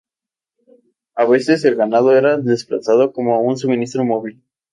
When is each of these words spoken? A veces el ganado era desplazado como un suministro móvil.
A 1.13 1.25
veces 1.25 1.63
el 1.63 1.75
ganado 1.75 2.11
era 2.17 2.39
desplazado 2.39 3.13
como 3.13 3.39
un 3.41 3.55
suministro 3.59 4.03
móvil. 4.03 4.41